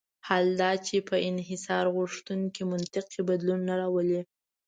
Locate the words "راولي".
3.81-4.21